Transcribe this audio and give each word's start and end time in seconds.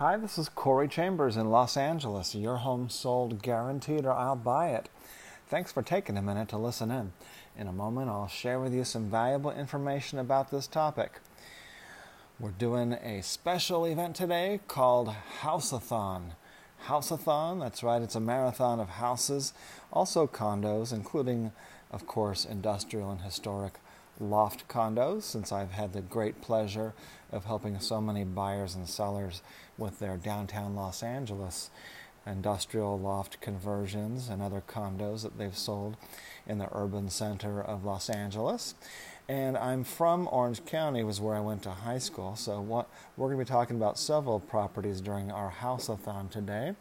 Hi, 0.00 0.16
this 0.16 0.38
is 0.38 0.48
Corey 0.48 0.88
Chambers 0.88 1.36
in 1.36 1.50
Los 1.50 1.76
Angeles. 1.76 2.34
Your 2.34 2.56
home 2.56 2.88
sold 2.88 3.42
guaranteed 3.42 4.06
or 4.06 4.12
I'll 4.12 4.34
buy 4.34 4.70
it. 4.70 4.88
Thanks 5.46 5.72
for 5.72 5.82
taking 5.82 6.16
a 6.16 6.22
minute 6.22 6.48
to 6.48 6.56
listen 6.56 6.90
in. 6.90 7.12
In 7.54 7.66
a 7.66 7.72
moment, 7.74 8.08
I'll 8.08 8.26
share 8.26 8.58
with 8.58 8.72
you 8.72 8.82
some 8.82 9.10
valuable 9.10 9.50
information 9.50 10.18
about 10.18 10.50
this 10.50 10.66
topic. 10.66 11.20
We're 12.38 12.52
doing 12.52 12.94
a 12.94 13.20
special 13.20 13.84
event 13.84 14.16
today 14.16 14.60
called 14.68 15.14
Houseathon. 15.42 16.30
Houseathon, 16.86 17.60
that's 17.60 17.82
right, 17.82 18.00
it's 18.00 18.14
a 18.14 18.20
marathon 18.20 18.80
of 18.80 18.88
houses, 18.88 19.52
also 19.92 20.26
condos, 20.26 20.94
including, 20.94 21.52
of 21.90 22.06
course, 22.06 22.46
industrial 22.46 23.10
and 23.10 23.20
historic 23.20 23.74
loft 24.18 24.66
condos, 24.66 25.24
since 25.24 25.52
I've 25.52 25.72
had 25.72 25.92
the 25.92 26.00
great 26.00 26.40
pleasure 26.40 26.94
of 27.32 27.44
helping 27.44 27.78
so 27.80 28.00
many 28.00 28.24
buyers 28.24 28.74
and 28.74 28.88
sellers 28.88 29.42
with 29.78 29.98
their 29.98 30.16
downtown 30.16 30.74
Los 30.74 31.02
Angeles 31.02 31.70
industrial 32.26 32.98
loft 32.98 33.40
conversions 33.40 34.28
and 34.28 34.42
other 34.42 34.62
condos 34.66 35.22
that 35.22 35.38
they've 35.38 35.56
sold 35.56 35.96
in 36.46 36.58
the 36.58 36.68
urban 36.72 37.08
center 37.08 37.60
of 37.60 37.84
Los 37.84 38.10
Angeles. 38.10 38.74
And 39.28 39.56
I'm 39.56 39.84
from 39.84 40.28
Orange 40.32 40.64
County, 40.64 41.04
was 41.04 41.20
where 41.20 41.36
I 41.36 41.40
went 41.40 41.62
to 41.62 41.70
high 41.70 41.98
school. 41.98 42.36
So 42.36 42.60
what 42.60 42.88
we're 43.16 43.28
going 43.28 43.38
to 43.38 43.44
be 43.44 43.48
talking 43.48 43.76
about 43.76 43.98
several 43.98 44.40
properties 44.40 45.00
during 45.00 45.30
our 45.30 45.50
houseathon 45.50 46.28
today, 46.30 46.74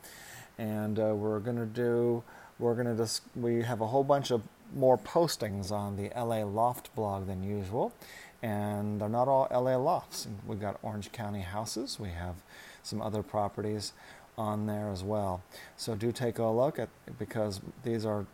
and 0.58 1.00
uh, 1.00 1.14
we're 1.16 1.40
going 1.40 1.58
to 1.58 1.66
do 1.66 2.24
we're 2.58 2.74
going 2.74 2.88
to 2.88 2.96
just 2.96 3.22
we 3.36 3.62
have 3.62 3.82
a 3.82 3.88
whole 3.88 4.04
bunch 4.04 4.32
of 4.32 4.42
more 4.76 4.98
postings 4.98 5.72
on 5.72 5.96
the 5.96 6.10
LA 6.16 6.44
Loft 6.44 6.94
blog 6.96 7.28
than 7.28 7.44
usual, 7.44 7.94
and 8.42 9.00
they're 9.00 9.10
not 9.10 9.28
all 9.28 9.48
LA 9.52 9.76
lofts. 9.76 10.28
We've 10.46 10.60
got 10.60 10.80
Orange 10.82 11.12
County 11.12 11.42
houses. 11.42 12.00
We 12.00 12.10
have 12.10 12.36
some 12.84 13.02
other 13.02 13.22
properties 13.22 13.94
on 14.38 14.66
there 14.66 14.90
as 14.90 15.04
well. 15.04 15.44
So 15.76 15.96
do 15.96 16.12
take 16.12 16.40
a 16.40 16.46
look 16.46 16.80
at 16.80 16.90
because 17.18 17.60
these 17.84 18.06
are 18.06 18.26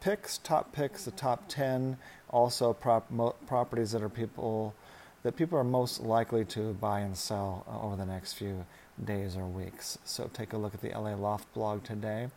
picks, 0.00 0.38
top 0.38 0.72
picks, 0.72 1.04
the 1.04 1.10
top 1.10 1.48
10, 1.48 1.96
also 2.30 2.72
prop, 2.72 3.10
mo, 3.10 3.34
properties 3.46 3.92
that 3.92 4.02
are 4.02 4.08
people 4.08 4.74
that 5.22 5.36
people 5.36 5.58
are 5.58 5.64
most 5.64 6.00
likely 6.00 6.46
to 6.46 6.72
buy 6.74 7.00
and 7.00 7.14
sell 7.14 7.66
uh, 7.68 7.84
over 7.84 7.96
the 7.96 8.06
next 8.06 8.34
few 8.34 8.64
days 9.04 9.36
or 9.36 9.46
weeks. 9.46 9.98
So 10.04 10.30
take 10.32 10.54
a 10.54 10.56
look 10.56 10.72
at 10.72 10.80
the 10.80 10.88
LA 10.88 11.14
Loft 11.14 11.52
blog 11.52 11.84
today. 11.84 12.28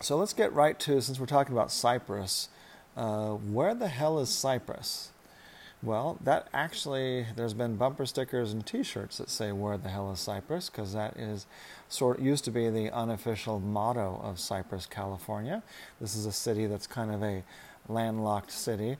So 0.00 0.18
let's 0.18 0.34
get 0.34 0.52
right 0.52 0.78
to, 0.80 1.00
since 1.00 1.18
we're 1.18 1.24
talking 1.24 1.54
about 1.54 1.70
Cypress, 1.70 2.48
uh, 2.96 3.30
where 3.30 3.74
the 3.74 3.88
hell 3.88 4.18
is 4.18 4.28
Cypress? 4.28 5.11
Well, 5.82 6.18
that 6.22 6.46
actually, 6.54 7.26
there's 7.34 7.54
been 7.54 7.74
bumper 7.74 8.06
stickers 8.06 8.52
and 8.52 8.64
T-shirts 8.64 9.18
that 9.18 9.28
say 9.28 9.50
"Where 9.50 9.76
the 9.76 9.88
hell 9.88 10.12
is 10.12 10.20
Cypress?" 10.20 10.70
because 10.70 10.92
that 10.92 11.16
is 11.16 11.46
sort 11.88 12.20
used 12.20 12.44
to 12.44 12.52
be 12.52 12.70
the 12.70 12.90
unofficial 12.92 13.58
motto 13.58 14.20
of 14.22 14.38
Cypress, 14.38 14.86
California. 14.86 15.60
This 16.00 16.14
is 16.14 16.24
a 16.24 16.32
city 16.32 16.66
that's 16.66 16.86
kind 16.86 17.10
of 17.10 17.24
a 17.24 17.42
landlocked 17.88 18.52
city 18.52 18.96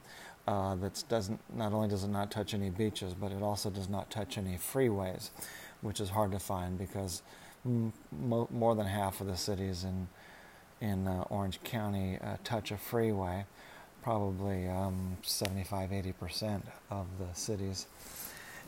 uh, 0.48 0.74
that 0.76 1.04
doesn't 1.08 1.38
not 1.54 1.72
only 1.72 1.86
does 1.86 2.02
it 2.02 2.08
not 2.08 2.32
touch 2.32 2.52
any 2.52 2.70
beaches, 2.70 3.14
but 3.14 3.30
it 3.30 3.42
also 3.42 3.70
does 3.70 3.88
not 3.88 4.10
touch 4.10 4.36
any 4.36 4.56
freeways, 4.56 5.30
which 5.82 6.00
is 6.00 6.10
hard 6.10 6.32
to 6.32 6.40
find 6.40 6.78
because 6.78 7.22
m- 7.64 7.92
more 8.10 8.74
than 8.74 8.86
half 8.86 9.20
of 9.20 9.28
the 9.28 9.36
cities 9.36 9.84
in 9.84 10.08
in 10.80 11.06
uh, 11.06 11.24
Orange 11.30 11.62
County 11.62 12.18
uh, 12.20 12.38
touch 12.42 12.72
a 12.72 12.76
freeway 12.76 13.44
probably 14.02 14.68
um, 14.68 15.16
75 15.22 15.90
80% 15.90 16.62
of 16.90 17.06
the 17.18 17.32
cities 17.34 17.86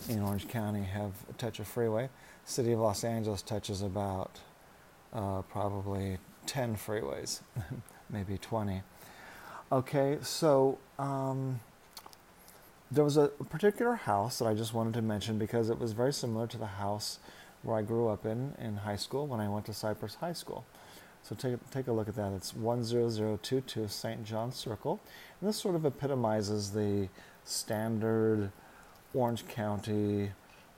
in 0.08 0.22
Orange 0.22 0.48
County 0.48 0.84
have 0.84 1.12
a 1.28 1.32
touch 1.34 1.58
of 1.58 1.66
freeway. 1.66 2.08
City 2.44 2.72
of 2.72 2.80
Los 2.80 3.04
Angeles 3.04 3.42
touches 3.42 3.82
about 3.82 4.40
uh, 5.12 5.42
probably 5.42 6.18
10 6.46 6.77
freeways, 6.77 7.40
maybe 8.10 8.38
20. 8.38 8.82
Okay, 9.72 10.18
so 10.22 10.78
um, 10.98 11.61
there 12.90 13.05
was 13.05 13.16
a 13.16 13.28
particular 13.28 13.95
house 13.95 14.39
that 14.39 14.46
I 14.46 14.55
just 14.55 14.74
wanted 14.74 14.95
to 14.95 15.02
mention 15.02 15.39
because 15.39 15.70
it 15.70 15.78
was 15.78 15.92
very 15.92 16.12
similar 16.12 16.46
to 16.46 16.58
the 16.58 16.66
house 16.66 17.18
where 17.62 17.78
I 17.78 17.83
grew 17.83 18.08
up 18.08 18.27
in 18.27 18.52
in 18.58 18.77
high 18.78 18.96
school 18.96 19.27
when 19.27 19.40
I 19.40 19.48
went 19.48 19.66
to 19.66 19.74
Cypress 19.74 20.16
High 20.16 20.34
School. 20.34 20.64
So 21.24 21.35
take, 21.35 21.58
take 21.70 21.86
a 21.86 21.92
look 21.92 22.07
at 22.07 22.17
that. 22.17 22.33
It's 22.33 22.52
10022 22.52 23.89
St. 23.89 24.24
John 24.24 24.52
Circle. 24.52 25.01
And 25.40 25.48
this 25.48 25.57
sort 25.57 25.74
of 25.74 25.86
epitomizes 25.86 26.73
the 26.73 27.08
standard 27.45 28.52
Orange 29.14 29.48
County 29.48 30.33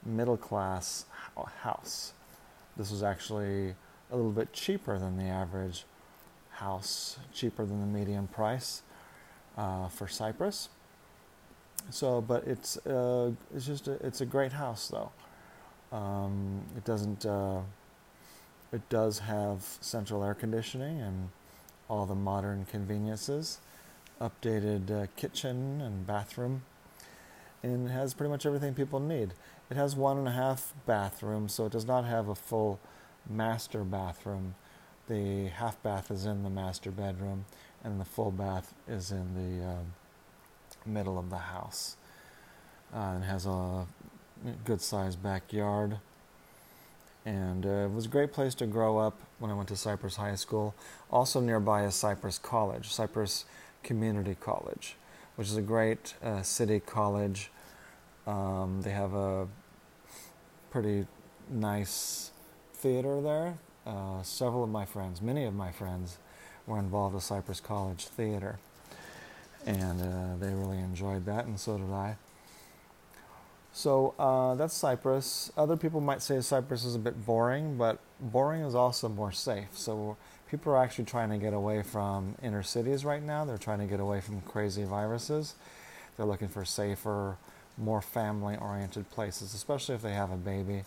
middle 0.05 0.37
class 0.37 1.05
house. 1.63 2.13
This 2.77 2.93
was 2.93 3.03
actually 3.03 3.75
a 4.13 4.17
little 4.17 4.31
bit 4.31 4.53
cheaper 4.53 5.01
than 5.01 5.17
the 5.17 5.25
average 5.25 5.85
house, 6.51 7.19
cheaper 7.35 7.65
than 7.65 7.81
the 7.81 7.99
median 7.99 8.29
price 8.29 8.83
uh, 9.59 9.89
for 9.89 10.07
Cypress. 10.07 10.69
So, 11.91 12.21
but 12.21 12.47
it's 12.47 12.77
uh, 12.87 13.33
it's 13.55 13.67
just 13.67 13.89
a, 13.89 13.93
it's 14.07 14.21
a 14.21 14.27
great 14.27 14.53
house 14.53 14.89
though. 14.89 15.11
Um, 15.97 16.63
it 16.77 16.85
doesn't 16.85 17.27
uh, 17.27 17.61
it 18.73 18.89
does 18.89 19.21
have 19.21 19.63
central 19.81 20.25
air 20.25 20.35
conditioning 20.35 21.01
and 21.01 21.31
all 21.89 22.07
the 22.07 22.15
modern 22.15 22.65
conveniences, 22.65 23.59
updated 24.21 24.91
uh, 24.91 25.07
kitchen 25.17 25.81
and 25.81 26.07
bathroom, 26.07 26.63
and 27.63 27.89
has 27.91 28.15
pretty 28.15 28.31
much 28.31 28.45
everything 28.45 28.75
people 28.75 29.01
need. 29.01 29.35
It 29.71 29.77
has 29.77 29.97
one 29.97 30.19
and 30.19 30.29
a 30.29 30.33
half 30.33 30.73
bathrooms, 30.87 31.53
so 31.53 31.67
it 31.67 31.73
does 31.73 31.87
not 31.87 32.05
have 32.05 32.29
a 32.29 32.35
full 32.35 32.79
master 33.29 33.85
bathroom. 33.85 34.55
The 35.09 35.47
half 35.47 35.81
bath 35.83 36.11
is 36.11 36.27
in 36.27 36.43
the 36.43 36.51
master 36.51 36.91
bedroom, 36.91 37.45
and 37.85 38.01
the 38.01 38.05
full 38.05 38.31
bath 38.31 38.75
is 38.89 39.11
in 39.11 39.35
the 39.35 39.65
uh, 39.65 39.77
middle 40.85 41.19
of 41.19 41.31
the 41.31 41.39
house. 41.39 41.97
Uh, 42.95 43.15
and 43.15 43.25
has 43.25 43.47
a 43.47 43.87
good 44.65 44.81
sized 44.81 45.23
backyard 45.23 45.99
and 47.27 47.67
uh, 47.67 47.69
it 47.69 47.93
was 47.93 48.07
a 48.07 48.09
great 48.09 48.33
place 48.33 48.55
to 48.55 48.67
grow 48.67 48.99
up 48.99 49.21
when 49.41 49.51
I 49.51 49.55
went 49.55 49.69
to 49.69 49.77
Cypress 49.77 50.15
High 50.15 50.37
School. 50.37 50.75
Also 51.11 51.41
nearby 51.41 51.85
is 51.85 51.97
Cypress 51.97 52.39
College, 52.39 52.89
Cypress 52.89 53.45
Community 53.83 54.37
College, 54.41 54.95
which 55.35 55.49
is 55.49 55.57
a 55.57 55.63
great 55.63 56.15
uh, 56.23 56.43
city 56.43 56.79
college. 56.79 57.51
Um, 58.29 58.81
they 58.83 58.93
have 58.93 59.13
a 59.13 59.49
pretty 60.71 61.07
nice 61.51 62.31
theater 62.75 63.21
there. 63.21 63.59
Uh, 63.85 64.23
several 64.23 64.63
of 64.63 64.71
my 64.71 64.85
friends, 64.85 65.21
many 65.21 65.45
of 65.45 65.55
my 65.55 65.73
friends, 65.73 66.19
were 66.67 66.79
involved 66.79 67.15
with 67.15 67.25
Cypress 67.25 67.61
College 67.61 68.05
Theater, 68.05 68.59
and 69.65 70.01
uh, 70.01 70.37
they 70.39 70.53
really 70.53 70.79
enjoyed 70.79 71.25
that, 71.27 71.47
and 71.47 71.59
so 71.59 71.77
did 71.77 71.91
I. 71.91 72.17
So 73.77 74.15
uh, 74.19 74.55
that's 74.55 74.73
Cypress. 74.73 75.53
Other 75.55 75.77
people 75.77 76.01
might 76.01 76.23
say 76.23 76.41
Cypress 76.41 76.87
is 76.87 76.95
a 76.95 76.99
bit 76.99 77.27
boring, 77.27 77.77
but 77.77 77.99
boring 78.19 78.63
is 78.63 78.75
also 78.75 79.07
more 79.07 79.33
safe. 79.33 79.69
So 79.75 80.17
people 80.51 80.73
are 80.73 80.83
actually 80.83 81.05
trying 81.05 81.29
to 81.29 81.37
get 81.37 81.53
away 81.53 81.83
from 81.83 82.37
inner 82.43 82.63
cities 82.63 83.05
right 83.05 83.23
now. 83.23 83.45
They're 83.45 83.59
trying 83.59 83.81
to 83.81 83.85
get 83.85 84.01
away 84.01 84.23
from 84.23 84.41
crazy 84.41 84.85
viruses. 84.85 85.57
They're 86.17 86.25
looking 86.25 86.49
for 86.49 86.65
safer, 86.65 87.37
more 87.77 88.01
family 88.01 88.57
oriented 88.57 89.11
places, 89.11 89.53
especially 89.53 89.95
if 89.95 90.01
they 90.01 90.15
have 90.15 90.31
a 90.31 90.39
baby 90.39 90.85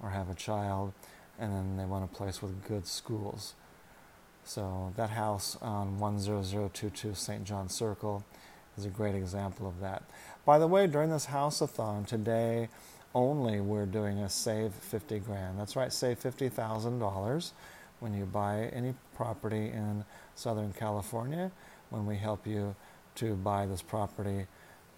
or 0.00 0.10
have 0.10 0.30
a 0.30 0.34
child, 0.34 0.92
and 1.36 1.52
then 1.52 1.76
they 1.76 1.84
want 1.84 2.04
a 2.04 2.14
place 2.14 2.40
with 2.40 2.64
good 2.68 2.86
schools. 2.86 3.54
So 4.44 4.92
that 4.96 5.10
house 5.10 5.58
on 5.60 5.98
10022 5.98 7.12
St. 7.12 7.42
John 7.42 7.68
Circle 7.68 8.24
is 8.76 8.84
a 8.84 8.88
great 8.88 9.14
example 9.14 9.66
of 9.68 9.80
that. 9.80 10.02
By 10.44 10.58
the 10.58 10.66
way, 10.66 10.86
during 10.86 11.10
this 11.10 11.26
house-a-thon 11.26 12.04
today 12.04 12.68
only, 13.14 13.60
we're 13.60 13.86
doing 13.86 14.18
a 14.18 14.28
save 14.28 14.72
50 14.72 15.18
grand. 15.20 15.58
That's 15.58 15.76
right, 15.76 15.92
save 15.92 16.20
$50,000 16.20 17.50
when 18.00 18.14
you 18.14 18.24
buy 18.24 18.70
any 18.72 18.94
property 19.14 19.68
in 19.68 20.04
Southern 20.34 20.72
California. 20.72 21.50
When 21.90 22.06
we 22.06 22.16
help 22.16 22.46
you 22.46 22.74
to 23.16 23.34
buy 23.34 23.66
this 23.66 23.82
property, 23.82 24.46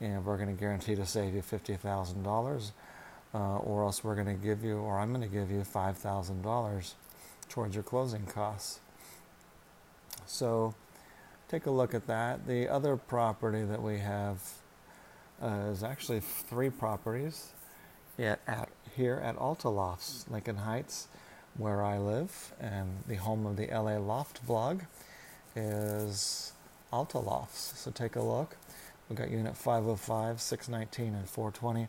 and 0.00 0.24
we're 0.24 0.36
going 0.36 0.54
to 0.54 0.60
guarantee 0.60 0.94
to 0.94 1.06
save 1.06 1.34
you 1.34 1.42
$50,000, 1.42 2.72
uh, 3.34 3.56
or 3.58 3.84
else 3.84 4.04
we're 4.04 4.14
going 4.14 4.26
to 4.26 4.34
give 4.34 4.62
you, 4.62 4.76
or 4.76 4.98
I'm 4.98 5.12
going 5.12 5.22
to 5.22 5.34
give 5.34 5.50
you 5.50 5.60
$5,000 5.60 6.94
towards 7.48 7.74
your 7.74 7.84
closing 7.84 8.26
costs. 8.26 8.80
So 10.26 10.74
take 11.52 11.66
a 11.66 11.70
look 11.70 11.92
at 11.92 12.06
that. 12.06 12.46
The 12.46 12.66
other 12.66 12.96
property 12.96 13.62
that 13.62 13.82
we 13.82 13.98
have 13.98 14.40
uh, 15.42 15.68
is 15.70 15.84
actually 15.84 16.20
three 16.20 16.70
properties 16.70 17.52
at, 18.18 18.40
at, 18.46 18.70
here 18.96 19.20
at 19.22 19.36
Alta 19.36 19.68
Lofts, 19.68 20.24
Lincoln 20.30 20.56
Heights, 20.56 21.08
where 21.58 21.84
I 21.84 21.98
live, 21.98 22.54
and 22.58 22.88
the 23.06 23.16
home 23.16 23.44
of 23.44 23.58
the 23.58 23.66
LA 23.66 23.98
Loft 23.98 24.46
blog 24.46 24.84
is 25.54 26.52
Alta 26.90 27.18
Lofts. 27.18 27.78
So 27.78 27.90
take 27.90 28.16
a 28.16 28.22
look. 28.22 28.56
We've 29.10 29.18
got 29.18 29.30
unit 29.30 29.54
505, 29.54 30.40
619, 30.40 31.14
and 31.14 31.28
420 31.28 31.88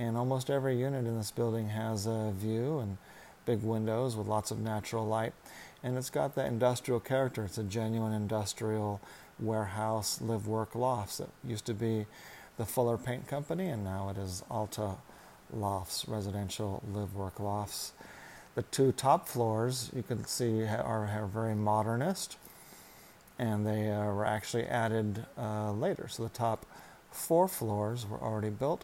And 0.00 0.16
almost 0.16 0.50
every 0.50 0.80
unit 0.80 1.06
in 1.06 1.16
this 1.16 1.30
building 1.30 1.68
has 1.68 2.06
a 2.06 2.32
view 2.36 2.80
and 2.80 2.98
big 3.44 3.62
windows 3.62 4.16
with 4.16 4.26
lots 4.26 4.50
of 4.50 4.58
natural 4.58 5.06
light. 5.06 5.32
And 5.86 5.96
it's 5.96 6.10
got 6.10 6.34
that 6.34 6.46
industrial 6.46 6.98
character. 6.98 7.44
It's 7.44 7.58
a 7.58 7.62
genuine 7.62 8.12
industrial 8.12 9.00
warehouse 9.38 10.20
live 10.20 10.48
work 10.48 10.74
lofts. 10.74 11.20
It 11.20 11.28
used 11.44 11.64
to 11.66 11.74
be 11.74 12.06
the 12.56 12.66
Fuller 12.66 12.98
Paint 12.98 13.28
Company, 13.28 13.68
and 13.68 13.84
now 13.84 14.08
it 14.08 14.18
is 14.18 14.42
Alta 14.50 14.96
Lofts, 15.52 16.08
residential 16.08 16.82
live 16.92 17.14
work 17.14 17.38
lofts. 17.38 17.92
The 18.56 18.62
two 18.62 18.90
top 18.90 19.28
floors 19.28 19.92
you 19.94 20.02
can 20.02 20.24
see 20.26 20.64
are, 20.64 21.06
are 21.06 21.30
very 21.32 21.54
modernist, 21.54 22.36
and 23.38 23.64
they 23.64 23.88
uh, 23.88 24.06
were 24.06 24.26
actually 24.26 24.64
added 24.64 25.24
uh, 25.38 25.70
later. 25.70 26.08
So 26.08 26.24
the 26.24 26.30
top 26.30 26.66
four 27.12 27.46
floors 27.46 28.04
were 28.04 28.20
already 28.20 28.50
built, 28.50 28.82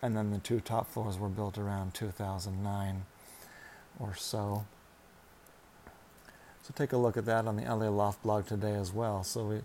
and 0.00 0.16
then 0.16 0.30
the 0.30 0.38
two 0.38 0.60
top 0.60 0.92
floors 0.92 1.18
were 1.18 1.28
built 1.28 1.58
around 1.58 1.94
2009 1.94 3.04
or 3.98 4.14
so. 4.14 4.64
So 6.66 6.72
take 6.74 6.92
a 6.92 6.96
look 6.96 7.16
at 7.16 7.26
that 7.26 7.46
on 7.46 7.54
the 7.54 7.62
LA 7.62 7.88
Loft 7.88 8.24
blog 8.24 8.44
today 8.44 8.74
as 8.74 8.92
well. 8.92 9.22
So 9.22 9.46
we, 9.46 9.60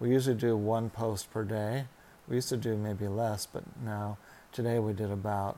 we 0.00 0.10
usually 0.10 0.34
do 0.34 0.56
one 0.56 0.90
post 0.90 1.30
per 1.30 1.44
day. 1.44 1.84
We 2.26 2.34
used 2.34 2.48
to 2.48 2.56
do 2.56 2.76
maybe 2.76 3.06
less, 3.06 3.46
but 3.46 3.62
now 3.84 4.18
today 4.50 4.80
we 4.80 4.92
did 4.92 5.12
about 5.12 5.56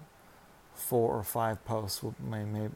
four 0.74 1.16
or 1.16 1.22
five 1.22 1.64
posts. 1.64 2.02
We 2.02 2.10
may, 2.22 2.44
may, 2.44 2.68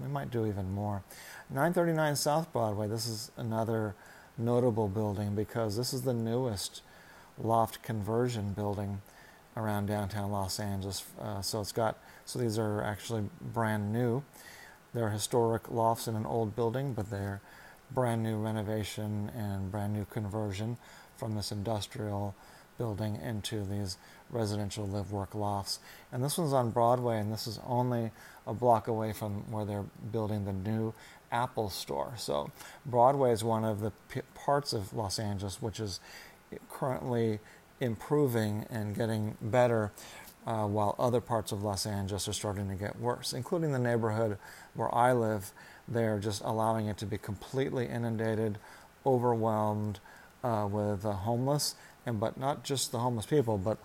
we 0.00 0.08
might 0.08 0.30
do 0.30 0.46
even 0.46 0.72
more. 0.72 1.02
939 1.50 2.16
South 2.16 2.50
Broadway, 2.54 2.88
this 2.88 3.06
is 3.06 3.30
another 3.36 3.94
notable 4.38 4.88
building 4.88 5.34
because 5.34 5.76
this 5.76 5.92
is 5.92 6.00
the 6.00 6.14
newest 6.14 6.80
loft 7.36 7.82
conversion 7.82 8.54
building 8.54 9.02
around 9.58 9.84
downtown 9.84 10.32
Los 10.32 10.58
Angeles. 10.58 11.04
Uh, 11.20 11.42
so 11.42 11.60
it's 11.60 11.72
got, 11.72 11.98
so 12.24 12.38
these 12.38 12.58
are 12.58 12.82
actually 12.82 13.28
brand 13.42 13.92
new. 13.92 14.22
They're 14.94 15.10
historic 15.10 15.70
lofts 15.70 16.08
in 16.08 16.16
an 16.16 16.26
old 16.26 16.56
building, 16.56 16.94
but 16.94 17.10
they're 17.10 17.40
brand 17.90 18.22
new 18.22 18.36
renovation 18.36 19.30
and 19.34 19.70
brand 19.70 19.94
new 19.94 20.04
conversion 20.06 20.76
from 21.16 21.34
this 21.34 21.50
industrial 21.52 22.34
building 22.76 23.16
into 23.16 23.64
these 23.64 23.96
residential 24.30 24.86
live 24.86 25.10
work 25.10 25.34
lofts. 25.34 25.80
And 26.12 26.22
this 26.22 26.38
one's 26.38 26.52
on 26.52 26.70
Broadway, 26.70 27.18
and 27.18 27.32
this 27.32 27.46
is 27.46 27.58
only 27.66 28.12
a 28.46 28.54
block 28.54 28.88
away 28.88 29.12
from 29.12 29.50
where 29.50 29.64
they're 29.64 29.84
building 30.12 30.44
the 30.44 30.52
new 30.52 30.94
Apple 31.30 31.68
store. 31.68 32.12
So 32.16 32.50
Broadway 32.86 33.32
is 33.32 33.44
one 33.44 33.64
of 33.64 33.80
the 33.80 33.92
p- 34.08 34.22
parts 34.34 34.72
of 34.72 34.94
Los 34.94 35.18
Angeles 35.18 35.60
which 35.60 35.80
is 35.80 36.00
currently 36.70 37.40
improving 37.80 38.64
and 38.70 38.94
getting 38.94 39.36
better. 39.40 39.92
Uh, 40.48 40.66
while 40.66 40.94
other 40.98 41.20
parts 41.20 41.52
of 41.52 41.62
Los 41.62 41.84
Angeles 41.84 42.26
are 42.26 42.32
starting 42.32 42.70
to 42.70 42.74
get 42.74 42.98
worse, 42.98 43.34
including 43.34 43.70
the 43.70 43.78
neighborhood 43.78 44.38
where 44.72 44.88
I 44.94 45.12
live. 45.12 45.52
They're 45.86 46.18
just 46.18 46.40
allowing 46.42 46.86
it 46.86 46.96
to 46.98 47.04
be 47.04 47.18
completely 47.18 47.84
inundated, 47.84 48.56
overwhelmed 49.04 50.00
uh, 50.42 50.66
with 50.70 51.04
uh, 51.04 51.12
homeless, 51.12 51.74
and 52.06 52.18
but 52.18 52.38
not 52.38 52.64
just 52.64 52.92
the 52.92 52.98
homeless 52.98 53.26
people, 53.26 53.58
but 53.58 53.76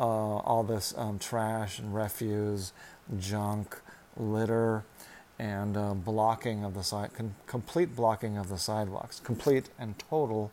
uh, 0.00 0.02
all 0.02 0.64
this 0.64 0.92
um, 0.96 1.20
trash 1.20 1.78
and 1.78 1.94
refuse, 1.94 2.72
junk, 3.20 3.76
litter, 4.16 4.82
and 5.38 5.76
uh, 5.76 5.94
blocking 5.94 6.64
of 6.64 6.74
the 6.74 6.82
side, 6.82 7.14
con- 7.14 7.36
complete 7.46 7.94
blocking 7.94 8.36
of 8.36 8.48
the 8.48 8.58
sidewalks, 8.58 9.20
complete 9.20 9.68
and 9.78 9.96
total 10.00 10.50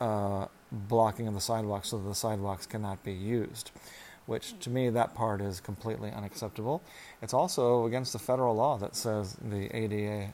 uh, 0.00 0.46
blocking 0.72 1.28
of 1.28 1.34
the 1.34 1.40
sidewalks 1.40 1.90
so 1.90 1.98
that 1.98 2.08
the 2.08 2.16
sidewalks 2.16 2.66
cannot 2.66 3.04
be 3.04 3.12
used. 3.12 3.70
Which 4.26 4.58
to 4.60 4.70
me, 4.70 4.90
that 4.90 5.14
part 5.14 5.40
is 5.40 5.60
completely 5.60 6.10
unacceptable. 6.10 6.82
It's 7.22 7.32
also 7.32 7.86
against 7.86 8.12
the 8.12 8.18
federal 8.18 8.56
law 8.56 8.76
that 8.78 8.96
says 8.96 9.36
the 9.40 9.74
ADA 9.74 10.32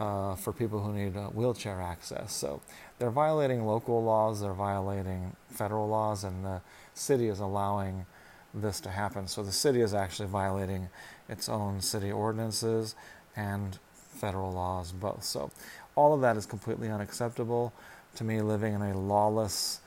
uh, 0.00 0.34
for 0.36 0.52
people 0.52 0.80
who 0.82 0.92
need 0.92 1.16
uh, 1.16 1.28
wheelchair 1.28 1.80
access. 1.80 2.32
So 2.32 2.60
they're 2.98 3.10
violating 3.10 3.66
local 3.66 4.02
laws, 4.02 4.40
they're 4.40 4.52
violating 4.52 5.36
federal 5.48 5.88
laws, 5.88 6.24
and 6.24 6.44
the 6.44 6.60
city 6.94 7.28
is 7.28 7.40
allowing 7.40 8.06
this 8.54 8.80
to 8.80 8.90
happen. 8.90 9.26
So 9.26 9.42
the 9.42 9.52
city 9.52 9.80
is 9.80 9.94
actually 9.94 10.28
violating 10.28 10.88
its 11.28 11.48
own 11.48 11.80
city 11.80 12.10
ordinances 12.10 12.94
and 13.36 13.78
federal 13.94 14.52
laws 14.52 14.92
both. 14.92 15.24
So 15.24 15.50
all 15.96 16.14
of 16.14 16.20
that 16.20 16.36
is 16.36 16.46
completely 16.46 16.88
unacceptable 16.88 17.72
to 18.16 18.24
me. 18.24 18.40
Living 18.40 18.74
in 18.74 18.82
a 18.82 18.98
lawless 18.98 19.80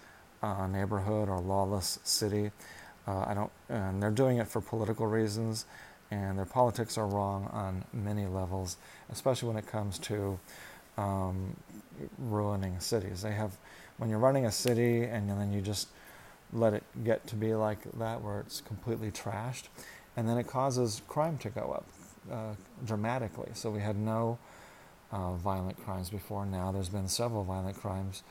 uh, 0.43 0.67
neighborhood 0.67 1.29
or 1.29 1.39
lawless 1.39 1.99
city, 2.03 2.51
uh, 3.07 3.25
I 3.27 3.33
don't, 3.33 3.51
and 3.69 4.01
they're 4.01 4.11
doing 4.11 4.37
it 4.37 4.47
for 4.47 4.61
political 4.61 5.07
reasons, 5.07 5.65
and 6.11 6.37
their 6.37 6.45
politics 6.45 6.97
are 6.97 7.07
wrong 7.07 7.49
on 7.51 7.83
many 7.93 8.25
levels, 8.25 8.77
especially 9.09 9.47
when 9.47 9.57
it 9.57 9.67
comes 9.67 9.97
to 9.99 10.39
um, 10.97 11.55
ruining 12.17 12.79
cities. 12.79 13.21
They 13.21 13.33
have, 13.33 13.57
when 13.97 14.09
you're 14.09 14.19
running 14.19 14.45
a 14.45 14.51
city 14.51 15.03
and 15.03 15.29
then 15.29 15.53
you 15.53 15.61
just 15.61 15.89
let 16.53 16.73
it 16.73 16.83
get 17.03 17.27
to 17.27 17.35
be 17.35 17.53
like 17.53 17.79
that, 17.99 18.21
where 18.21 18.39
it's 18.39 18.61
completely 18.61 19.11
trashed, 19.11 19.63
and 20.15 20.27
then 20.27 20.37
it 20.37 20.47
causes 20.47 21.01
crime 21.07 21.37
to 21.39 21.49
go 21.49 21.71
up 21.71 21.85
uh, 22.31 22.55
dramatically. 22.85 23.49
So 23.53 23.69
we 23.69 23.81
had 23.81 23.97
no 23.97 24.37
uh, 25.11 25.33
violent 25.33 25.77
crimes 25.83 26.09
before. 26.09 26.45
Now 26.45 26.71
there's 26.71 26.89
been 26.89 27.07
several 27.07 27.43
violent 27.43 27.77
crimes 27.77 28.23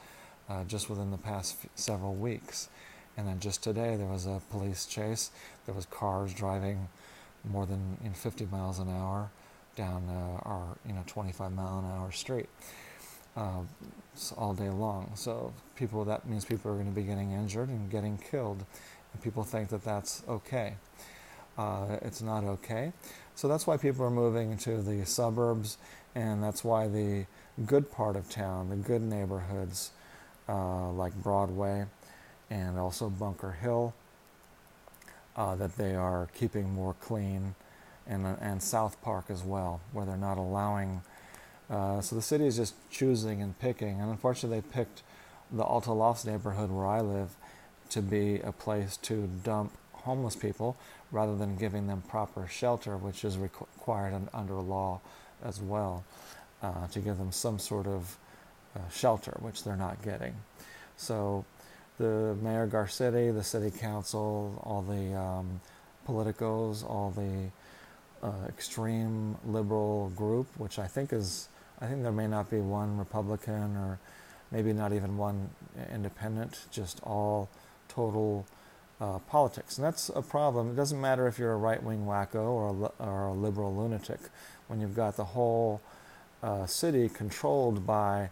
uh, 0.48 0.64
just 0.64 0.88
within 0.90 1.10
the 1.10 1.18
past 1.18 1.56
f- 1.62 1.70
several 1.74 2.14
weeks. 2.14 2.68
And 3.16 3.26
then 3.26 3.40
just 3.40 3.62
today 3.62 3.96
there 3.96 4.06
was 4.06 4.26
a 4.26 4.40
police 4.50 4.86
chase. 4.86 5.30
There 5.64 5.74
was 5.74 5.86
cars 5.86 6.34
driving 6.34 6.88
more 7.44 7.66
than 7.66 7.96
you 8.02 8.08
know, 8.08 8.14
50 8.14 8.46
miles 8.46 8.78
an 8.78 8.90
hour 8.90 9.30
down 9.76 10.08
uh, 10.08 10.48
our 10.48 10.76
you 10.86 10.92
know 10.92 11.02
25 11.06 11.52
mile 11.52 11.78
an 11.78 11.84
hour 11.84 12.10
street 12.10 12.48
uh, 13.36 13.60
all 14.36 14.54
day 14.54 14.70
long. 14.70 15.12
So 15.14 15.52
people 15.76 16.04
that 16.06 16.28
means 16.28 16.44
people 16.44 16.70
are 16.70 16.74
going 16.74 16.86
to 16.86 16.94
be 16.94 17.02
getting 17.02 17.32
injured 17.32 17.68
and 17.68 17.90
getting 17.90 18.18
killed, 18.18 18.64
and 19.12 19.22
people 19.22 19.44
think 19.44 19.68
that 19.68 19.84
that's 19.84 20.22
okay. 20.28 20.74
Uh, 21.56 21.96
it's 22.02 22.20
not 22.20 22.44
okay. 22.44 22.92
So 23.34 23.48
that's 23.48 23.66
why 23.66 23.76
people 23.76 24.04
are 24.04 24.10
moving 24.10 24.56
to 24.58 24.82
the 24.82 25.04
suburbs, 25.06 25.78
and 26.14 26.42
that's 26.42 26.64
why 26.64 26.88
the 26.88 27.26
good 27.64 27.90
part 27.90 28.16
of 28.16 28.28
town, 28.28 28.70
the 28.70 28.76
good 28.76 29.02
neighborhoods 29.02 29.90
uh, 30.48 30.90
like 30.90 31.14
Broadway 31.14 31.86
and 32.50 32.78
also 32.78 33.08
Bunker 33.08 33.52
Hill, 33.52 33.94
uh, 35.36 35.54
that 35.56 35.76
they 35.76 35.94
are 35.94 36.28
keeping 36.34 36.72
more 36.72 36.94
clean, 37.00 37.54
and, 38.06 38.26
and 38.40 38.62
South 38.62 39.00
Park 39.02 39.26
as 39.28 39.42
well, 39.42 39.80
where 39.92 40.06
they're 40.06 40.16
not 40.16 40.38
allowing. 40.38 41.02
Uh, 41.68 42.00
so 42.00 42.14
the 42.14 42.22
city 42.22 42.46
is 42.46 42.56
just 42.56 42.74
choosing 42.90 43.42
and 43.42 43.58
picking, 43.58 44.00
and 44.00 44.10
unfortunately, 44.10 44.60
they 44.60 44.66
picked 44.72 45.02
the 45.50 45.62
Alta 45.62 45.92
Lofts 45.92 46.24
neighborhood 46.24 46.70
where 46.70 46.86
I 46.86 47.00
live 47.00 47.30
to 47.90 48.02
be 48.02 48.40
a 48.40 48.52
place 48.52 48.96
to 48.98 49.28
dump 49.44 49.72
homeless 49.92 50.36
people 50.36 50.76
rather 51.12 51.36
than 51.36 51.56
giving 51.56 51.86
them 51.86 52.02
proper 52.08 52.46
shelter, 52.46 52.96
which 52.96 53.24
is 53.24 53.36
required 53.38 54.14
under 54.32 54.54
law 54.54 55.00
as 55.44 55.60
well, 55.60 56.04
uh, 56.62 56.86
to 56.88 57.00
give 57.00 57.18
them 57.18 57.32
some 57.32 57.58
sort 57.58 57.86
of 57.86 58.16
uh, 58.74 58.80
shelter, 58.90 59.36
which 59.40 59.64
they're 59.64 59.76
not 59.76 60.02
getting. 60.02 60.34
So 60.96 61.44
the 61.98 62.36
Mayor 62.42 62.66
Garcetti, 62.66 63.34
the 63.34 63.42
City 63.42 63.76
Council, 63.76 64.60
all 64.64 64.82
the 64.82 65.14
um, 65.14 65.60
politicos, 66.06 66.88
all 66.88 67.10
the 67.10 67.50
uh, 68.26 68.46
extreme 68.48 69.36
liberal 69.46 70.10
group, 70.16 70.46
which 70.58 70.78
I 70.78 70.86
think 70.86 71.12
is, 71.12 71.48
I 71.80 71.86
think 71.86 72.02
there 72.02 72.12
may 72.12 72.26
not 72.26 72.50
be 72.50 72.60
one 72.60 72.96
Republican 72.98 73.76
or 73.76 73.98
maybe 74.50 74.72
not 74.72 74.92
even 74.92 75.16
one 75.16 75.50
independent, 75.92 76.66
just 76.70 77.00
all 77.02 77.48
total 77.88 78.46
uh, 79.00 79.18
politics. 79.20 79.78
And 79.78 79.86
that's 79.86 80.08
a 80.14 80.22
problem. 80.22 80.70
It 80.70 80.76
doesn't 80.76 81.00
matter 81.00 81.26
if 81.26 81.38
you're 81.38 81.52
a 81.52 81.56
right 81.56 81.82
wing 81.82 82.06
wacko 82.06 82.36
or 82.36 82.90
a, 82.98 83.04
or 83.04 83.26
a 83.28 83.32
liberal 83.32 83.74
lunatic. 83.74 84.20
When 84.68 84.80
you've 84.80 84.96
got 84.96 85.16
the 85.16 85.24
whole 85.24 85.80
uh, 86.42 86.66
city 86.66 87.08
controlled 87.08 87.86
by 87.86 88.30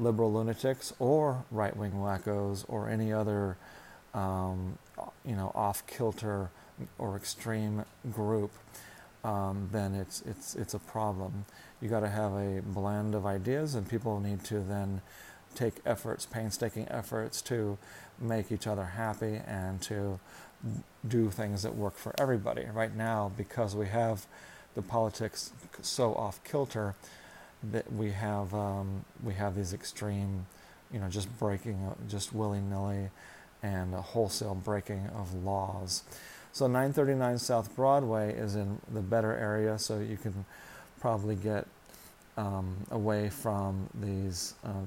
liberal 0.00 0.32
lunatics 0.32 0.92
or 0.98 1.44
right 1.50 1.76
wing 1.76 1.92
wackos 1.92 2.64
or 2.68 2.88
any 2.88 3.12
other, 3.12 3.56
um, 4.14 4.78
you 5.24 5.36
know, 5.36 5.52
off 5.54 5.86
kilter 5.86 6.50
or 6.98 7.16
extreme 7.16 7.84
group, 8.10 8.50
um, 9.22 9.68
then 9.70 9.94
it's, 9.94 10.22
it's, 10.22 10.56
it's 10.56 10.74
a 10.74 10.78
problem. 10.78 11.44
You 11.80 11.88
got 11.88 12.00
to 12.00 12.08
have 12.08 12.32
a 12.32 12.62
blend 12.64 13.14
of 13.14 13.26
ideas, 13.26 13.74
and 13.74 13.88
people 13.88 14.18
need 14.20 14.44
to 14.44 14.60
then 14.60 15.02
take 15.54 15.74
efforts, 15.84 16.26
painstaking 16.26 16.88
efforts 16.88 17.42
to 17.42 17.76
make 18.18 18.50
each 18.50 18.66
other 18.66 18.84
happy 18.84 19.40
and 19.46 19.80
to 19.82 20.18
do 21.06 21.30
things 21.30 21.62
that 21.62 21.74
work 21.74 21.96
for 21.96 22.14
everybody. 22.18 22.64
Right 22.72 22.94
now, 22.94 23.32
because 23.36 23.76
we 23.76 23.88
have 23.88 24.26
the 24.74 24.82
politics 24.82 25.52
so 25.82 26.14
off 26.14 26.42
kilter, 26.44 26.94
that 27.62 27.92
we 27.92 28.10
have 28.12 28.54
um, 28.54 29.04
we 29.22 29.34
have 29.34 29.54
these 29.54 29.72
extreme, 29.72 30.46
you 30.92 31.00
know, 31.00 31.08
just 31.08 31.28
breaking, 31.38 31.94
just 32.08 32.34
willy 32.34 32.60
nilly, 32.60 33.10
and 33.62 33.94
a 33.94 34.02
wholesale 34.02 34.54
breaking 34.54 35.08
of 35.14 35.32
laws. 35.44 36.02
So 36.52 36.66
939 36.66 37.38
South 37.38 37.74
Broadway 37.76 38.34
is 38.34 38.56
in 38.56 38.80
the 38.92 39.00
better 39.00 39.36
area, 39.36 39.78
so 39.78 40.00
you 40.00 40.16
can 40.16 40.44
probably 41.00 41.36
get 41.36 41.66
um, 42.36 42.76
away 42.90 43.28
from 43.28 43.88
these 43.94 44.54
uh, 44.64 44.84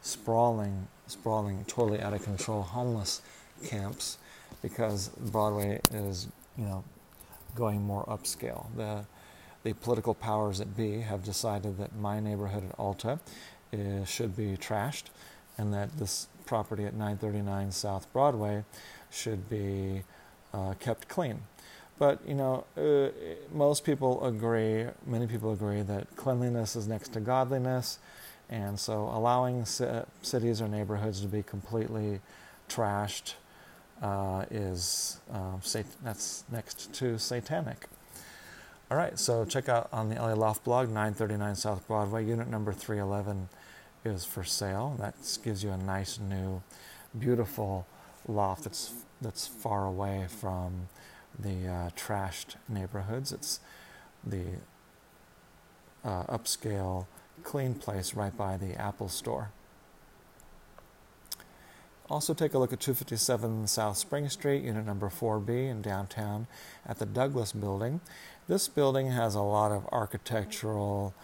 sprawling, 0.00 0.86
sprawling, 1.06 1.64
totally 1.66 2.00
out 2.00 2.14
of 2.14 2.22
control 2.22 2.62
homeless 2.62 3.20
camps 3.64 4.18
because 4.62 5.08
Broadway 5.08 5.80
is, 5.92 6.28
you 6.56 6.64
know, 6.64 6.82
going 7.54 7.82
more 7.82 8.04
upscale. 8.06 8.66
The 8.76 9.04
the 9.66 9.72
political 9.72 10.14
powers 10.14 10.58
that 10.58 10.76
be 10.76 11.00
have 11.00 11.24
decided 11.24 11.76
that 11.76 11.92
my 11.96 12.20
neighborhood 12.20 12.62
at 12.62 12.78
Alta 12.78 13.18
is, 13.72 14.08
should 14.08 14.36
be 14.36 14.56
trashed, 14.56 15.06
and 15.58 15.74
that 15.74 15.98
this 15.98 16.28
property 16.44 16.84
at 16.84 16.92
939 16.92 17.72
South 17.72 18.06
Broadway 18.12 18.62
should 19.10 19.50
be 19.50 20.04
uh, 20.54 20.74
kept 20.74 21.08
clean. 21.08 21.40
But 21.98 22.20
you 22.28 22.36
know, 22.36 22.64
uh, 22.76 23.10
most 23.52 23.82
people 23.82 24.24
agree. 24.24 24.86
Many 25.04 25.26
people 25.26 25.52
agree 25.52 25.82
that 25.82 26.14
cleanliness 26.14 26.76
is 26.76 26.86
next 26.86 27.12
to 27.14 27.20
godliness, 27.20 27.98
and 28.48 28.78
so 28.78 29.10
allowing 29.12 29.64
c- 29.64 29.86
cities 30.22 30.62
or 30.62 30.68
neighborhoods 30.68 31.22
to 31.22 31.26
be 31.26 31.42
completely 31.42 32.20
trashed 32.68 33.34
uh, 34.00 34.44
is 34.48 35.18
uh, 35.32 35.58
sat- 35.60 36.04
that's 36.04 36.44
next 36.52 36.92
to 36.94 37.18
satanic. 37.18 37.88
All 38.88 38.96
right, 38.96 39.18
so 39.18 39.44
check 39.44 39.68
out 39.68 39.88
on 39.92 40.10
the 40.10 40.14
LA 40.14 40.34
Loft 40.34 40.62
blog, 40.62 40.86
939 40.86 41.56
South 41.56 41.88
Broadway, 41.88 42.24
unit 42.24 42.46
number 42.46 42.72
311 42.72 43.48
is 44.04 44.24
for 44.24 44.44
sale. 44.44 44.94
That 45.00 45.14
gives 45.42 45.64
you 45.64 45.70
a 45.70 45.76
nice 45.76 46.20
new, 46.20 46.62
beautiful 47.18 47.84
loft 48.28 48.62
that's 48.62 48.92
that's 49.20 49.44
far 49.44 49.86
away 49.86 50.26
from 50.28 50.88
the 51.36 51.66
uh, 51.66 51.90
trashed 51.96 52.54
neighborhoods. 52.68 53.32
It's 53.32 53.58
the 54.24 54.44
uh, 56.04 56.22
upscale, 56.24 57.06
clean 57.42 57.74
place 57.74 58.14
right 58.14 58.36
by 58.36 58.56
the 58.56 58.80
Apple 58.80 59.08
Store. 59.08 59.50
Also, 62.08 62.34
take 62.34 62.54
a 62.54 62.58
look 62.58 62.72
at 62.72 62.78
257 62.78 63.66
South 63.66 63.96
Spring 63.96 64.28
Street, 64.28 64.62
unit 64.62 64.86
number 64.86 65.08
4B 65.08 65.68
in 65.68 65.82
downtown 65.82 66.46
at 66.86 67.00
the 67.00 67.06
Douglas 67.06 67.50
Building. 67.52 68.00
This 68.46 68.68
building 68.68 69.10
has 69.10 69.34
a 69.34 69.40
lot 69.40 69.72
of 69.72 69.88
architectural 69.90 71.14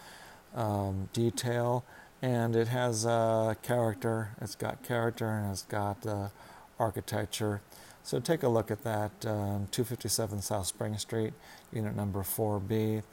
um, 0.53 1.07
detail 1.13 1.85
and 2.21 2.53
it 2.53 2.67
has 2.67 3.05
uh, 3.05 3.53
character. 3.63 4.31
It's 4.41 4.55
got 4.55 4.83
character 4.83 5.29
and 5.29 5.51
it's 5.51 5.63
got 5.63 6.05
uh, 6.05 6.29
architecture. 6.77 7.61
So 8.03 8.19
take 8.19 8.43
a 8.43 8.49
look 8.49 8.69
at 8.69 8.83
that. 8.83 9.11
Um, 9.25 9.67
257 9.71 10.41
South 10.41 10.67
Spring 10.67 10.97
Street, 10.97 11.33
unit 11.71 11.95
number 11.95 12.23
4B. 12.23 13.03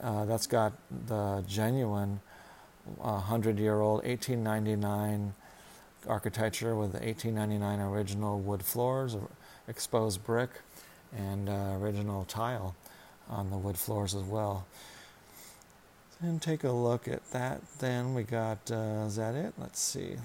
Uh, 0.00 0.24
that's 0.24 0.46
got 0.46 0.72
the 1.06 1.44
genuine 1.46 2.20
100 2.96 3.58
year 3.58 3.80
old 3.80 4.04
1899 4.04 5.34
architecture 6.06 6.74
with 6.74 6.92
the 6.92 6.98
1899 6.98 7.80
original 7.80 8.40
wood 8.40 8.62
floors, 8.62 9.16
exposed 9.68 10.24
brick, 10.24 10.50
and 11.16 11.48
uh, 11.48 11.76
original 11.80 12.24
tile 12.24 12.74
on 13.28 13.50
the 13.50 13.56
wood 13.56 13.76
floors 13.78 14.14
as 14.14 14.22
well. 14.22 14.66
And 16.20 16.40
take 16.40 16.64
a 16.64 16.70
look 16.70 17.08
at 17.08 17.30
that. 17.32 17.60
Then 17.78 18.14
we 18.14 18.22
got, 18.22 18.70
uh, 18.70 19.04
is 19.06 19.16
that 19.16 19.34
it? 19.34 19.54
Let's 19.58 19.80
see. 19.80 20.16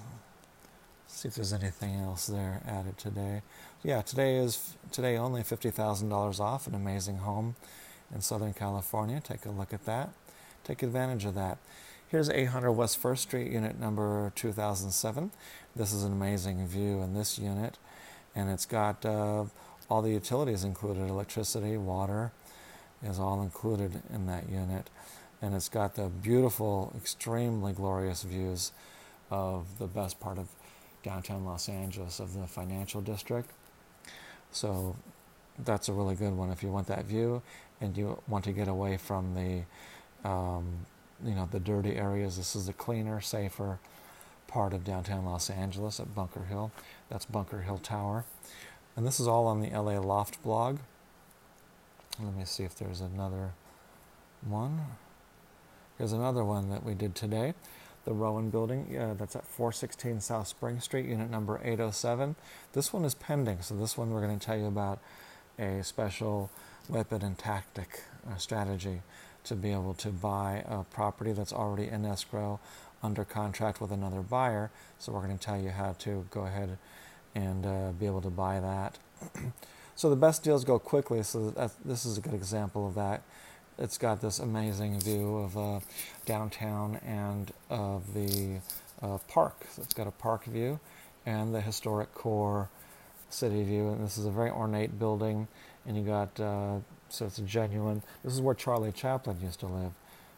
Let's 1.06 1.20
see 1.20 1.28
if 1.28 1.34
there's 1.34 1.52
anything 1.52 1.96
else 1.96 2.26
there 2.26 2.62
added 2.66 2.96
today. 2.96 3.42
Yeah, 3.82 4.02
today 4.02 4.36
is 4.36 4.76
today 4.92 5.16
only 5.16 5.42
fifty 5.42 5.70
thousand 5.70 6.08
dollars 6.08 6.38
off 6.38 6.66
an 6.66 6.74
amazing 6.74 7.18
home 7.18 7.56
in 8.14 8.20
Southern 8.20 8.52
California. 8.52 9.20
Take 9.20 9.44
a 9.44 9.50
look 9.50 9.72
at 9.74 9.84
that. 9.86 10.10
Take 10.64 10.82
advantage 10.82 11.24
of 11.24 11.34
that. 11.34 11.58
Here's 12.10 12.28
800 12.28 12.72
West 12.72 12.98
First 12.98 13.22
Street, 13.22 13.52
unit 13.52 13.78
number 13.78 14.32
2007. 14.34 15.30
This 15.76 15.92
is 15.92 16.02
an 16.02 16.10
amazing 16.10 16.66
view 16.66 17.02
in 17.02 17.14
this 17.14 17.38
unit, 17.38 17.78
and 18.34 18.50
it's 18.50 18.66
got 18.66 19.06
uh, 19.06 19.44
all 19.88 20.02
the 20.02 20.10
utilities 20.10 20.64
included 20.64 21.08
electricity, 21.08 21.76
water 21.76 22.32
is 23.00 23.20
all 23.20 23.40
included 23.42 24.02
in 24.12 24.26
that 24.26 24.48
unit. 24.48 24.90
And 25.40 25.54
it's 25.54 25.68
got 25.68 25.94
the 25.94 26.08
beautiful, 26.08 26.92
extremely 26.96 27.72
glorious 27.72 28.24
views 28.24 28.72
of 29.30 29.78
the 29.78 29.86
best 29.86 30.18
part 30.18 30.36
of 30.36 30.48
downtown 31.04 31.44
Los 31.44 31.68
Angeles, 31.68 32.18
of 32.18 32.34
the 32.34 32.48
financial 32.48 33.00
district. 33.00 33.52
So 34.50 34.96
that's 35.60 35.88
a 35.88 35.92
really 35.92 36.16
good 36.16 36.32
one 36.32 36.50
if 36.50 36.60
you 36.64 36.70
want 36.70 36.88
that 36.88 37.04
view 37.04 37.40
and 37.80 37.96
you 37.96 38.20
want 38.26 38.46
to 38.46 38.52
get 38.52 38.66
away 38.66 38.96
from 38.96 39.36
the 39.36 40.28
um, 40.28 40.86
you 41.24 41.34
know 41.34 41.48
the 41.50 41.60
dirty 41.60 41.96
areas. 41.96 42.36
This 42.36 42.54
is 42.56 42.66
the 42.66 42.72
cleaner, 42.72 43.20
safer 43.20 43.78
part 44.46 44.72
of 44.72 44.84
downtown 44.84 45.24
Los 45.24 45.48
Angeles 45.50 46.00
at 46.00 46.14
Bunker 46.14 46.44
Hill. 46.44 46.72
That's 47.08 47.24
Bunker 47.24 47.62
Hill 47.62 47.78
Tower, 47.78 48.24
and 48.96 49.06
this 49.06 49.20
is 49.20 49.28
all 49.28 49.46
on 49.46 49.60
the 49.60 49.70
LA 49.70 49.98
Loft 49.98 50.42
blog. 50.42 50.78
Let 52.22 52.34
me 52.34 52.44
see 52.44 52.64
if 52.64 52.74
there's 52.74 53.00
another 53.00 53.52
one. 54.42 54.80
Here's 55.98 56.12
another 56.12 56.44
one 56.44 56.70
that 56.70 56.84
we 56.84 56.94
did 56.94 57.14
today. 57.14 57.54
The 58.04 58.12
Rowan 58.12 58.48
Building, 58.48 58.96
uh, 58.98 59.14
that's 59.14 59.36
at 59.36 59.46
416 59.46 60.20
South 60.20 60.48
Spring 60.48 60.80
Street, 60.80 61.06
unit 61.06 61.30
number 61.30 61.60
807. 61.62 62.34
This 62.72 62.92
one 62.92 63.04
is 63.04 63.14
pending, 63.14 63.60
so 63.60 63.76
this 63.76 63.98
one 63.98 64.10
we're 64.10 64.26
going 64.26 64.38
to 64.38 64.44
tell 64.44 64.56
you 64.56 64.66
about 64.66 64.98
a 65.58 65.82
special 65.84 66.50
weapon 66.88 67.22
and 67.22 67.38
tactic 67.38 68.04
uh, 68.28 68.36
strategy 68.36 69.02
to 69.44 69.54
be 69.54 69.72
able 69.72 69.94
to 69.94 70.08
buy 70.08 70.64
a 70.68 70.84
property 70.84 71.32
that's 71.32 71.52
already 71.52 71.88
in 71.88 72.04
escrow 72.04 72.60
under 73.02 73.24
contract 73.24 73.80
with 73.80 73.90
another 73.90 74.20
buyer. 74.20 74.70
So 74.98 75.12
we're 75.12 75.24
going 75.24 75.36
to 75.36 75.44
tell 75.44 75.60
you 75.60 75.70
how 75.70 75.94
to 76.00 76.26
go 76.30 76.46
ahead 76.46 76.76
and 77.34 77.64
uh, 77.64 77.92
be 77.92 78.06
able 78.06 78.20
to 78.22 78.30
buy 78.30 78.60
that. 78.60 78.98
so 79.96 80.10
the 80.10 80.16
best 80.16 80.42
deals 80.42 80.64
go 80.64 80.78
quickly. 80.78 81.22
So 81.22 81.70
this 81.84 82.04
is 82.04 82.18
a 82.18 82.20
good 82.20 82.34
example 82.34 82.86
of 82.86 82.94
that. 82.94 83.22
It's 83.78 83.96
got 83.96 84.20
this 84.20 84.38
amazing 84.38 85.00
view 85.00 85.38
of 85.38 85.56
uh, 85.56 85.80
downtown 86.26 87.00
and 87.06 87.50
of 87.70 88.12
the 88.12 88.60
uh, 89.00 89.18
park. 89.28 89.66
So 89.70 89.82
it's 89.82 89.94
got 89.94 90.06
a 90.06 90.10
park 90.10 90.44
view 90.44 90.78
and 91.24 91.54
the 91.54 91.60
historic 91.60 92.12
core 92.14 92.68
city 93.30 93.62
view. 93.62 93.88
And 93.88 94.04
this 94.04 94.18
is 94.18 94.26
a 94.26 94.30
very 94.30 94.50
ornate 94.50 94.98
building. 94.98 95.48
And 95.86 95.96
you 95.96 96.02
got 96.02 96.38
uh, 96.38 96.80
so 97.12 97.26
it's 97.26 97.38
a 97.38 97.42
genuine. 97.42 98.02
This 98.24 98.32
is 98.32 98.40
where 98.40 98.54
Charlie 98.54 98.92
Chaplin 98.92 99.36
used 99.42 99.60
to 99.60 99.66
live. 99.66 99.92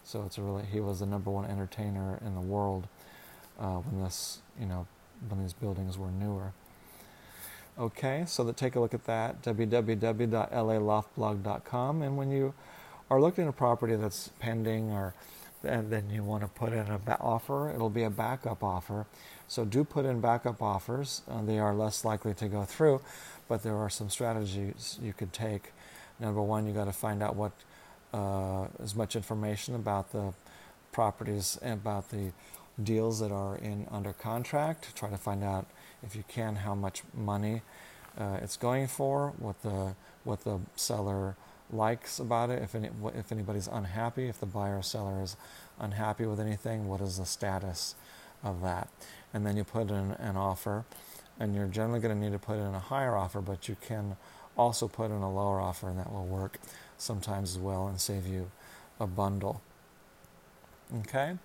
So 0.05 0.25
it's 0.27 0.37
a 0.39 0.43
really 0.43 0.65
he 0.65 0.81
was 0.81 0.99
the 1.01 1.07
number 1.07 1.31
one 1.31 1.49
entertainer 1.49 2.19
in 2.25 2.35
the 2.35 2.41
world 2.41 2.89
uh, 3.61 3.77
when 3.77 4.05
this 4.05 4.39
you 4.59 4.67
know 4.67 4.87
when 5.29 5.41
these 5.43 5.53
buildings 5.53 5.99
were 5.99 6.11
newer. 6.11 6.53
Okay, 7.79 8.25
so 8.27 8.45
to 8.45 8.53
take 8.53 8.75
a 8.77 8.81
look 8.81 8.93
at 8.93 9.07
that, 9.07 9.41
www.laloftblog.com, 9.43 12.03
and 12.03 12.19
when 12.19 12.31
you 12.31 12.53
are 13.11 13.19
looking 13.19 13.45
at 13.45 13.51
a 13.51 13.53
property 13.53 13.97
that's 13.97 14.29
pending 14.39 14.91
or 14.91 15.15
and 15.65 15.91
then 15.91 16.11
you 16.11 16.23
want 16.25 16.43
to 16.43 16.49
put 16.49 16.73
in 16.73 16.81
an 16.81 17.01
offer, 17.21 17.71
it'll 17.71 17.89
be 17.89 18.03
a 18.03 18.11
backup 18.11 18.65
offer. 18.65 19.07
So 19.47 19.65
do 19.65 19.85
put 19.85 20.05
in 20.05 20.21
backup 20.21 20.61
offers. 20.61 21.23
Uh, 21.31 21.41
they 21.43 21.61
are 21.61 21.73
less 21.75 22.05
likely 22.05 22.35
to 22.35 22.49
go 22.49 22.65
through, 22.65 23.01
but 23.49 23.63
there 23.63 23.77
are 23.77 23.89
some 23.89 24.11
strategies 24.11 24.99
you 25.01 25.13
could 25.13 25.33
take 25.33 25.71
Number 26.21 26.43
one, 26.43 26.67
you 26.67 26.73
got 26.73 26.85
to 26.85 26.93
find 26.93 27.23
out 27.23 27.37
what 27.37 27.53
uh, 28.13 28.67
as 28.83 28.95
much 28.95 29.17
information 29.17 29.75
about 29.75 30.13
the 30.13 30.33
properties 30.93 31.59
and 31.63 31.75
about 31.75 32.11
the 32.11 32.33
deals 32.83 33.21
that 33.21 33.33
are 33.33 33.57
in 33.57 33.87
under 33.91 34.13
contract. 34.13 34.95
Try 34.95 35.11
to 35.11 35.17
find 35.17 35.43
out 35.43 35.67
if 36.03 36.15
you 36.15 36.25
can 36.29 36.57
how 36.57 36.75
much 36.75 37.03
money 37.15 37.63
uh, 38.19 38.39
it's 38.43 38.57
going 38.57 38.87
for, 38.87 39.33
what 39.39 39.63
the 39.63 39.95
what 40.25 40.45
the 40.45 40.61
seller 40.77 41.37
likes 41.73 42.19
about 42.19 42.51
it. 42.51 42.63
If 42.63 42.75
any, 42.75 42.91
if 43.15 43.33
anybody's 43.33 43.67
unhappy, 43.67 44.29
if 44.29 44.39
the 44.39 44.47
buyer 44.47 44.79
or 44.79 44.83
seller 44.83 45.23
is 45.23 45.37
unhappy 45.81 46.27
with 46.27 46.39
anything, 46.39 46.87
what 46.87 47.01
is 47.01 47.19
the 47.19 47.25
status 47.25 47.95
of 48.45 48.63
that? 48.63 48.89
And 49.33 49.47
then 49.47 49.57
you 49.57 49.65
put 49.65 49.91
in 49.91 50.13
an 50.13 50.37
offer, 50.37 50.85
and 51.41 51.55
you're 51.55 51.67
generally 51.67 52.01
going 52.01 52.15
to 52.15 52.21
need 52.21 52.33
to 52.33 52.39
put 52.39 52.59
in 52.59 52.75
a 52.75 52.79
higher 52.79 53.17
offer, 53.17 53.41
but 53.41 53.69
you 53.69 53.77
can 53.81 54.17
also 54.57 54.89
put 54.89 55.07
in 55.07 55.23
a 55.23 55.33
lower 55.33 55.61
offer 55.61 55.89
and 55.89 55.99
that 55.99 56.13
will 56.13 56.27
work 56.27 56.59
sometimes 56.99 57.53
as 57.53 57.59
well 57.59 57.87
and 57.89 58.01
save 58.01 58.27
you 58.27 58.51
a 59.01 59.07
bundle. 59.07 59.61
Okay? 61.01 61.37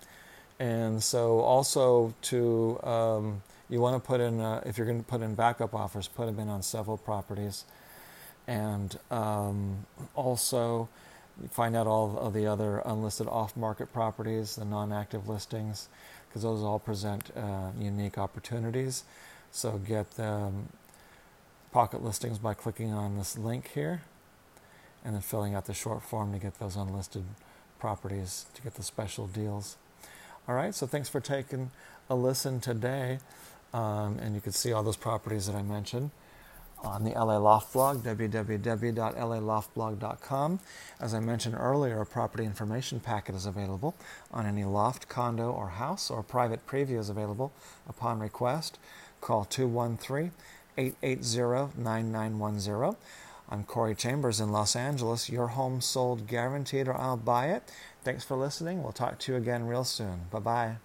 And 0.59 1.01
so 1.01 1.39
also 1.39 2.13
to, 2.23 2.79
um, 2.83 3.41
you 3.69 3.79
want 3.79 4.01
to 4.01 4.05
put 4.05 4.21
in, 4.21 4.39
uh, 4.39 4.61
if 4.65 4.77
you're 4.77 4.87
going 4.87 4.99
to 4.99 5.05
put 5.05 5.21
in 5.21 5.35
backup 5.35 5.73
offers, 5.73 6.07
put 6.07 6.25
them 6.25 6.39
in 6.39 6.49
on 6.49 6.61
several 6.63 6.97
properties. 6.97 7.65
And 8.47 8.97
um, 9.11 9.85
also 10.15 10.89
find 11.51 11.75
out 11.75 11.85
all 11.85 12.17
of 12.17 12.33
the 12.33 12.47
other 12.47 12.81
unlisted 12.85 13.27
off 13.27 13.55
market 13.55 13.91
properties, 13.93 14.55
the 14.55 14.65
non 14.65 14.91
active 14.91 15.27
listings, 15.27 15.89
because 16.27 16.43
those 16.43 16.63
all 16.63 16.79
present 16.79 17.31
uh, 17.35 17.69
unique 17.77 18.17
opportunities. 18.17 19.03
So 19.51 19.77
get 19.77 20.11
them 20.11 20.69
pocket 21.71 22.03
listings 22.03 22.39
by 22.39 22.53
clicking 22.53 22.93
on 22.93 23.17
this 23.17 23.37
link 23.37 23.71
here 23.73 24.01
and 25.03 25.15
then 25.15 25.21
filling 25.21 25.55
out 25.55 25.65
the 25.65 25.73
short 25.73 26.03
form 26.03 26.33
to 26.33 26.39
get 26.39 26.59
those 26.59 26.75
unlisted 26.75 27.23
properties 27.79 28.45
to 28.53 28.61
get 28.61 28.75
the 28.75 28.83
special 28.83 29.27
deals. 29.27 29.77
All 30.47 30.55
right, 30.55 30.73
so 30.73 30.87
thanks 30.87 31.09
for 31.09 31.19
taking 31.19 31.71
a 32.09 32.15
listen 32.15 32.59
today. 32.59 33.19
Um, 33.73 34.17
and 34.19 34.33
you 34.33 34.41
can 34.41 34.53
see 34.53 34.71
all 34.71 34.83
those 34.83 34.97
properties 34.97 35.47
that 35.47 35.55
I 35.55 35.61
mentioned 35.61 36.11
on 36.83 37.03
the 37.03 37.11
LA 37.11 37.37
Loft 37.37 37.73
blog, 37.73 38.03
www.laloftblog.com. 38.03 40.59
As 40.99 41.13
I 41.13 41.19
mentioned 41.19 41.55
earlier, 41.57 42.01
a 42.01 42.05
property 42.05 42.45
information 42.45 42.99
packet 42.99 43.35
is 43.35 43.45
available 43.45 43.95
on 44.31 44.45
any 44.45 44.63
loft, 44.63 45.09
condo, 45.09 45.51
or 45.51 45.67
house, 45.69 46.09
or 46.09 46.23
private 46.23 46.65
preview 46.67 46.99
is 46.99 47.09
available 47.09 47.51
upon 47.87 48.19
request. 48.19 48.79
Call 49.21 49.45
213 49.45 50.31
880 50.77 51.79
9910. 51.81 52.95
I'm 53.49 53.63
Corey 53.63 53.95
Chambers 53.95 54.39
in 54.39 54.51
Los 54.51 54.75
Angeles. 54.75 55.29
Your 55.29 55.47
home 55.47 55.81
sold 55.81 56.27
guaranteed 56.27 56.87
or 56.87 56.97
I'll 56.97 57.17
buy 57.17 57.47
it. 57.47 57.63
Thanks 58.03 58.23
for 58.23 58.35
listening. 58.35 58.83
We'll 58.83 58.91
talk 58.91 59.19
to 59.19 59.31
you 59.31 59.37
again 59.37 59.67
real 59.67 59.83
soon. 59.83 60.21
Bye 60.31 60.39
bye. 60.39 60.77